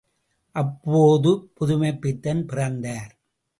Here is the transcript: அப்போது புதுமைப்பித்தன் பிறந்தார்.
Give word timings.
அப்போது 0.55 1.31
புதுமைப்பித்தன் 1.55 2.43
பிறந்தார். 2.45 3.11